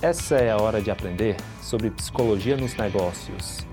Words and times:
Essa 0.00 0.36
é 0.36 0.52
a 0.52 0.56
hora 0.56 0.80
de 0.80 0.92
aprender 0.92 1.34
sobre 1.60 1.90
psicologia 1.90 2.56
nos 2.56 2.76
negócios. 2.76 3.66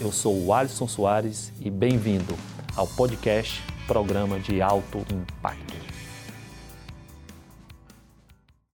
Eu 0.00 0.10
sou 0.10 0.34
o 0.34 0.54
Alisson 0.54 0.88
Soares 0.88 1.52
e 1.60 1.68
bem-vindo 1.68 2.34
ao 2.74 2.86
podcast 2.86 3.62
Programa 3.86 4.40
de 4.40 4.62
Alto 4.62 5.04
Impacto. 5.12 5.76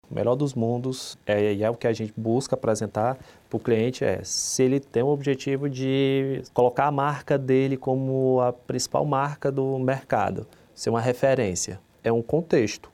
O 0.09 0.15
melhor 0.15 0.37
dos 0.37 0.55
mundos 0.55 1.19
é, 1.27 1.61
é 1.61 1.69
o 1.69 1.75
que 1.75 1.89
a 1.89 1.93
gente 1.93 2.15
busca 2.17 2.55
apresentar 2.55 3.19
para 3.51 3.57
o 3.57 3.59
cliente 3.59 4.05
é 4.05 4.21
se 4.23 4.63
ele 4.63 4.79
tem 4.79 5.03
o 5.03 5.09
objetivo 5.09 5.69
de 5.69 6.41
colocar 6.55 6.87
a 6.87 6.93
marca 6.93 7.37
dele 7.37 7.77
como 7.77 8.41
a 8.41 8.53
principal 8.53 9.05
marca 9.05 9.51
do 9.51 9.77
mercado, 9.81 10.47
ser 10.73 10.91
uma 10.91 11.01
referência. 11.01 11.81
É 12.05 12.13
um 12.13 12.23
contexto. 12.23 12.93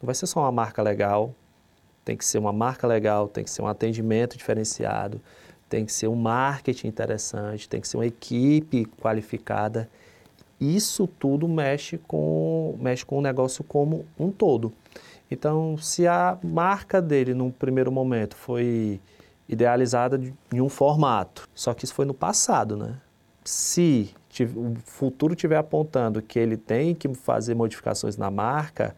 Não 0.00 0.06
vai 0.06 0.14
ser 0.14 0.26
só 0.26 0.40
uma 0.40 0.50
marca 0.50 0.80
legal, 0.80 1.34
tem 2.04 2.16
que 2.16 2.24
ser 2.24 2.38
uma 2.38 2.52
marca 2.52 2.86
legal, 2.86 3.28
tem 3.28 3.44
que 3.44 3.50
ser 3.50 3.62
um 3.62 3.66
atendimento 3.66 4.36
diferenciado, 4.36 5.20
tem 5.68 5.84
que 5.84 5.92
ser 5.92 6.08
um 6.08 6.16
marketing 6.16 6.88
interessante, 6.88 7.68
tem 7.68 7.80
que 7.80 7.88
ser 7.88 7.96
uma 7.96 8.06
equipe 8.06 8.84
qualificada. 9.00 9.88
Isso 10.60 11.06
tudo 11.06 11.48
mexe 11.48 11.98
com, 11.98 12.76
mexe 12.80 13.04
com 13.04 13.18
o 13.18 13.22
negócio 13.22 13.64
como 13.64 14.04
um 14.18 14.30
todo. 14.30 14.72
Então, 15.30 15.78
se 15.78 16.06
a 16.06 16.38
marca 16.42 17.00
dele, 17.00 17.32
num 17.32 17.50
primeiro 17.50 17.90
momento, 17.90 18.36
foi 18.36 19.00
idealizada 19.48 20.20
em 20.52 20.60
um 20.60 20.68
formato, 20.68 21.48
só 21.54 21.72
que 21.72 21.84
isso 21.84 21.94
foi 21.94 22.04
no 22.04 22.14
passado, 22.14 22.76
né? 22.76 22.96
Se 23.44 24.14
o 24.54 24.74
futuro 24.84 25.34
estiver 25.34 25.56
apontando 25.56 26.22
que 26.22 26.38
ele 26.38 26.56
tem 26.56 26.94
que 26.94 27.12
fazer 27.14 27.54
modificações 27.54 28.16
na 28.16 28.30
marca, 28.30 28.94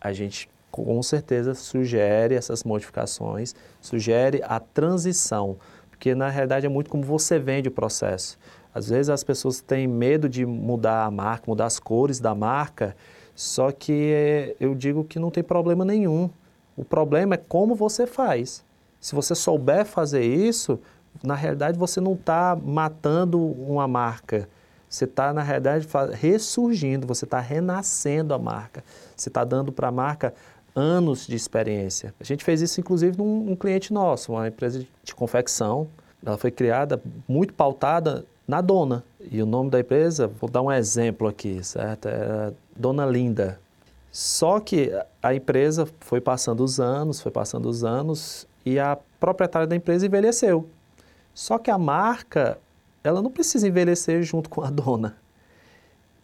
a 0.00 0.12
gente 0.12 0.48
com 0.70 1.02
certeza 1.02 1.54
sugere 1.54 2.34
essas 2.34 2.64
modificações, 2.64 3.54
sugere 3.80 4.42
a 4.44 4.60
transição, 4.60 5.56
porque 5.90 6.14
na 6.14 6.28
realidade 6.28 6.66
é 6.66 6.68
muito 6.68 6.90
como 6.90 7.02
você 7.02 7.38
vende 7.38 7.68
o 7.68 7.72
processo. 7.72 8.38
Às 8.72 8.88
vezes 8.88 9.08
as 9.10 9.24
pessoas 9.24 9.60
têm 9.60 9.86
medo 9.86 10.28
de 10.28 10.46
mudar 10.46 11.04
a 11.04 11.10
marca, 11.10 11.44
mudar 11.48 11.66
as 11.66 11.78
cores 11.78 12.20
da 12.20 12.34
marca, 12.34 12.94
só 13.34 13.70
que 13.70 14.54
eu 14.60 14.74
digo 14.74 15.04
que 15.04 15.18
não 15.18 15.30
tem 15.30 15.42
problema 15.42 15.84
nenhum. 15.84 16.30
O 16.76 16.84
problema 16.84 17.34
é 17.34 17.38
como 17.38 17.74
você 17.74 18.06
faz. 18.06 18.64
Se 19.00 19.14
você 19.14 19.34
souber 19.34 19.84
fazer 19.84 20.22
isso, 20.22 20.78
na 21.22 21.34
realidade 21.34 21.78
você 21.78 22.00
não 22.00 22.14
está 22.14 22.56
matando 22.56 23.40
uma 23.40 23.88
marca. 23.88 24.48
Você 24.88 25.04
está, 25.04 25.32
na 25.32 25.42
realidade, 25.42 25.86
ressurgindo, 26.14 27.06
você 27.06 27.24
está 27.24 27.40
renascendo 27.40 28.32
a 28.32 28.38
marca. 28.38 28.82
Você 29.14 29.28
está 29.28 29.44
dando 29.44 29.70
para 29.70 29.88
a 29.88 29.92
marca 29.92 30.32
anos 30.74 31.26
de 31.26 31.34
experiência. 31.36 32.14
A 32.20 32.24
gente 32.24 32.44
fez 32.44 32.60
isso, 32.60 32.80
inclusive, 32.80 33.16
num, 33.16 33.56
cliente 33.56 33.92
nosso, 33.92 34.32
uma 34.32 34.48
empresa 34.48 34.84
de 35.02 35.14
confecção. 35.14 35.88
Ela 36.24 36.36
foi 36.36 36.50
criada 36.50 37.00
muito 37.26 37.52
pautada 37.54 38.24
na 38.46 38.60
dona. 38.60 39.04
E 39.30 39.42
o 39.42 39.46
nome 39.46 39.70
da 39.70 39.80
empresa, 39.80 40.26
vou 40.26 40.48
dar 40.48 40.62
um 40.62 40.72
exemplo 40.72 41.28
aqui, 41.28 41.62
certo? 41.62 42.06
É 42.08 42.52
Dona 42.74 43.04
Linda. 43.04 43.60
Só 44.10 44.58
que 44.58 44.90
a 45.22 45.34
empresa 45.34 45.86
foi 46.00 46.20
passando 46.20 46.64
os 46.64 46.80
anos, 46.80 47.20
foi 47.20 47.30
passando 47.30 47.68
os 47.68 47.84
anos 47.84 48.46
e 48.64 48.78
a 48.78 48.98
proprietária 49.20 49.66
da 49.66 49.76
empresa 49.76 50.06
envelheceu. 50.06 50.68
Só 51.34 51.58
que 51.58 51.70
a 51.70 51.78
marca, 51.78 52.58
ela 53.04 53.22
não 53.22 53.30
precisa 53.30 53.68
envelhecer 53.68 54.22
junto 54.22 54.48
com 54.48 54.62
a 54.62 54.70
dona. 54.70 55.16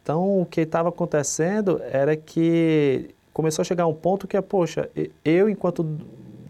Então, 0.03 0.41
o 0.41 0.47
que 0.47 0.63
estava 0.63 0.89
acontecendo 0.89 1.81
era 1.85 2.17
que 2.17 3.14
começou 3.35 3.63
a 3.63 3.65
chegar 3.65 3.87
um 3.87 3.93
ponto 3.93 4.29
que 4.29 4.37
é, 4.37 4.41
poxa, 4.41 4.89
eu 5.25 5.49
enquanto 5.51 5.99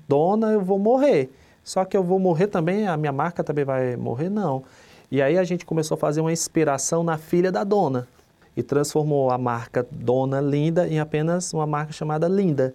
dona 0.07 0.53
eu 0.53 0.61
vou 0.61 0.79
morrer. 0.79 1.31
Só 1.65 1.83
que 1.85 1.97
eu 1.97 2.05
vou 2.05 2.19
morrer 2.19 2.47
também, 2.47 2.87
a 2.87 2.95
minha 2.97 3.11
marca 3.11 3.43
também 3.43 3.65
vai 3.65 3.97
morrer? 3.97 4.29
Não. 4.29 4.63
E 5.11 5.23
aí 5.23 5.39
a 5.39 5.45
gente 5.45 5.65
começou 5.65 5.95
a 5.95 5.99
fazer 5.99 6.21
uma 6.21 6.33
inspiração 6.33 7.03
na 7.03 7.17
filha 7.17 7.51
da 7.51 7.65
dona 7.65 8.07
e 8.55 8.63
transformou 8.63 9.31
a 9.31 9.39
marca 9.39 9.87
Dona 9.91 10.41
Linda 10.41 10.87
em 10.87 11.01
apenas 11.01 11.53
uma 11.55 11.67
marca 11.67 11.93
chamada 11.93 12.29
Linda, 12.29 12.75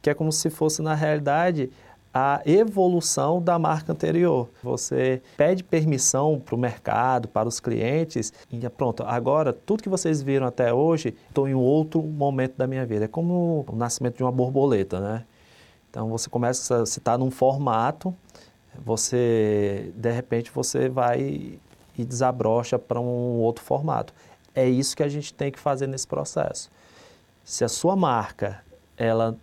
que 0.00 0.08
é 0.08 0.14
como 0.14 0.32
se 0.32 0.48
fosse 0.48 0.80
na 0.80 0.94
realidade 0.94 1.70
a 2.12 2.40
evolução 2.44 3.40
da 3.40 3.58
marca 3.58 3.92
anterior. 3.92 4.48
Você 4.62 5.22
pede 5.36 5.62
permissão 5.62 6.40
para 6.40 6.54
o 6.54 6.58
mercado, 6.58 7.28
para 7.28 7.48
os 7.48 7.60
clientes, 7.60 8.32
e 8.50 8.68
pronto, 8.68 9.02
agora 9.04 9.52
tudo 9.52 9.82
que 9.82 9.88
vocês 9.88 10.22
viram 10.22 10.46
até 10.46 10.72
hoje, 10.72 11.14
estou 11.28 11.48
em 11.48 11.54
outro 11.54 12.02
momento 12.02 12.56
da 12.56 12.66
minha 12.66 12.84
vida. 12.86 13.04
É 13.04 13.08
como 13.08 13.64
o 13.68 13.76
nascimento 13.76 14.16
de 14.16 14.22
uma 14.22 14.32
borboleta, 14.32 15.00
né? 15.00 15.24
Então 15.90 16.08
você 16.08 16.28
começa, 16.28 16.84
você 16.84 16.98
está 16.98 17.16
num 17.16 17.30
formato, 17.30 18.14
você, 18.84 19.92
de 19.96 20.10
repente, 20.10 20.50
você 20.52 20.88
vai 20.88 21.58
e 21.96 22.04
desabrocha 22.04 22.78
para 22.78 23.00
um 23.00 23.38
outro 23.40 23.64
formato. 23.64 24.14
É 24.54 24.68
isso 24.68 24.96
que 24.96 25.02
a 25.02 25.08
gente 25.08 25.34
tem 25.34 25.50
que 25.50 25.58
fazer 25.58 25.88
nesse 25.88 26.06
processo. 26.06 26.70
Se 27.44 27.64
a 27.64 27.68
sua 27.68 27.96
marca, 27.96 28.62
ela 28.96 29.36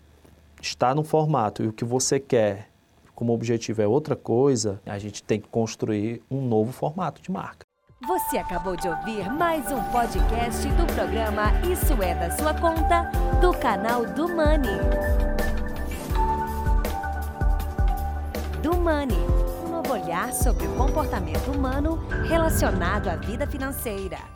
está 0.66 0.94
no 0.96 1.04
formato 1.04 1.64
e 1.64 1.68
o 1.68 1.74
que 1.74 1.86
você 1.86 2.20
quer 2.20 2.70
como 3.14 3.34
objetivo 3.34 3.82
é 3.82 3.88
outra 3.88 4.16
coisa, 4.16 4.82
a 4.86 5.00
gente 5.00 5.24
tem 5.24 5.40
que 5.40 5.48
construir 5.48 6.22
um 6.30 6.42
novo 6.42 6.74
formato 6.74 7.22
de 7.22 7.32
marca. 7.32 7.66
Você 8.06 8.38
acabou 8.38 8.76
de 8.76 8.88
ouvir 8.90 9.32
mais 9.32 9.72
um 9.72 9.82
podcast 9.84 10.68
do 10.68 10.86
programa 10.94 11.54
Isso 11.72 11.94
é 12.04 12.14
da 12.14 12.30
sua 12.38 12.54
conta, 12.54 13.10
do 13.40 13.54
canal 13.58 14.06
do 14.06 14.28
Money. 14.28 14.80
Do 18.62 18.76
Money, 18.76 19.18
um 19.66 19.70
novo 19.70 19.94
olhar 19.94 20.34
sobre 20.34 20.68
o 20.68 20.76
comportamento 20.76 21.52
humano 21.52 21.96
relacionado 22.28 23.08
à 23.08 23.16
vida 23.16 23.48
financeira. 23.48 24.35